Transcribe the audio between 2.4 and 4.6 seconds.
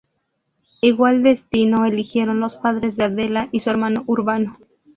padres de Adela y su hermano Urbano.